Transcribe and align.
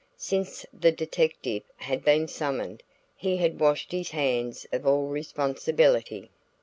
Since 0.17 0.65
the 0.73 0.91
detective 0.91 1.61
had 1.75 2.03
been 2.03 2.27
summoned, 2.27 2.81
he 3.15 3.37
had 3.37 3.59
washed 3.59 3.91
his 3.91 4.09
hands 4.09 4.65
of 4.71 4.87
all 4.87 5.05
responsibility. 5.05 6.31